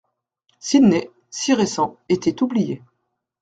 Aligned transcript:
Sidney, 0.59 1.11
si 1.29 1.53
récent, 1.53 1.95
était 2.09 2.41
oublié. 2.41 2.81